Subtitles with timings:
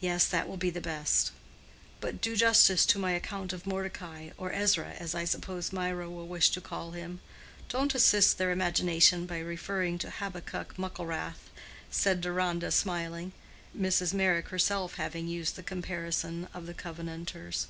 [0.00, 1.30] "Yes, that will be best.
[2.00, 6.48] But do justice to my account of Mordecai—or Ezra, as I suppose Mirah will wish
[6.52, 7.20] to call him:
[7.68, 11.50] don't assist their imagination by referring to Habakkuk Mucklewrath,"
[11.90, 14.14] said Deronda, smiling—Mrs.
[14.14, 17.66] Meyrick herself having used the comparison of the Covenanters.